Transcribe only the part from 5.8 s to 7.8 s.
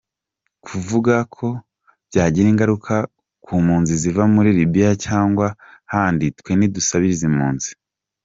handi, twe ntidusabiriza impunzi.